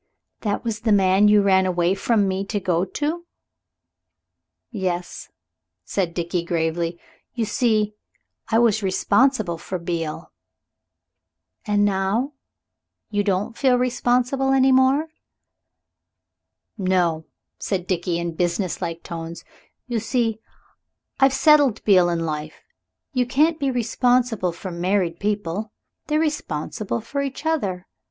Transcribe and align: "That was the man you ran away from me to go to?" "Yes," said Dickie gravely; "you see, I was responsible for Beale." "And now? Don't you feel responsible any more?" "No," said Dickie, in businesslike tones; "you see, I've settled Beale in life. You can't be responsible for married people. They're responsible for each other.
"That 0.39 0.63
was 0.63 0.79
the 0.79 0.91
man 0.91 1.27
you 1.27 1.43
ran 1.43 1.67
away 1.67 1.93
from 1.93 2.27
me 2.27 2.43
to 2.45 2.59
go 2.59 2.85
to?" 2.85 3.27
"Yes," 4.71 5.29
said 5.85 6.15
Dickie 6.15 6.43
gravely; 6.43 6.99
"you 7.35 7.45
see, 7.45 7.93
I 8.49 8.57
was 8.57 8.81
responsible 8.81 9.59
for 9.59 9.77
Beale." 9.77 10.31
"And 11.67 11.85
now? 11.85 12.33
Don't 13.13 13.49
you 13.49 13.53
feel 13.53 13.75
responsible 13.77 14.53
any 14.53 14.71
more?" 14.71 15.09
"No," 16.79 17.25
said 17.59 17.85
Dickie, 17.85 18.17
in 18.17 18.33
businesslike 18.33 19.03
tones; 19.03 19.43
"you 19.85 19.99
see, 19.99 20.39
I've 21.19 21.31
settled 21.31 21.83
Beale 21.83 22.09
in 22.09 22.25
life. 22.25 22.63
You 23.13 23.27
can't 23.27 23.59
be 23.59 23.69
responsible 23.69 24.51
for 24.51 24.71
married 24.71 25.19
people. 25.19 25.71
They're 26.07 26.19
responsible 26.19 27.01
for 27.01 27.21
each 27.21 27.45
other. 27.45 27.85